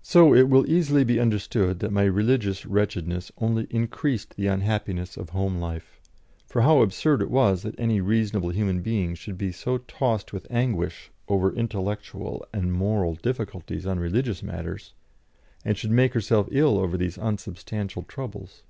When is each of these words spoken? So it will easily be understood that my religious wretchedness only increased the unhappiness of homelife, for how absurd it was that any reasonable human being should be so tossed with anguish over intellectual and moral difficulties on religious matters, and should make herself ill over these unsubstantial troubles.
So 0.00 0.32
it 0.34 0.48
will 0.48 0.66
easily 0.66 1.04
be 1.04 1.20
understood 1.20 1.80
that 1.80 1.92
my 1.92 2.04
religious 2.04 2.64
wretchedness 2.64 3.30
only 3.36 3.66
increased 3.68 4.34
the 4.34 4.46
unhappiness 4.46 5.18
of 5.18 5.32
homelife, 5.32 6.00
for 6.46 6.62
how 6.62 6.80
absurd 6.80 7.20
it 7.20 7.30
was 7.30 7.64
that 7.64 7.74
any 7.78 8.00
reasonable 8.00 8.48
human 8.48 8.80
being 8.80 9.14
should 9.14 9.36
be 9.36 9.52
so 9.52 9.76
tossed 9.76 10.32
with 10.32 10.46
anguish 10.50 11.10
over 11.28 11.52
intellectual 11.54 12.46
and 12.50 12.72
moral 12.72 13.16
difficulties 13.16 13.84
on 13.84 14.00
religious 14.00 14.42
matters, 14.42 14.94
and 15.66 15.76
should 15.76 15.90
make 15.90 16.14
herself 16.14 16.48
ill 16.50 16.78
over 16.78 16.96
these 16.96 17.18
unsubstantial 17.18 18.04
troubles. 18.04 18.62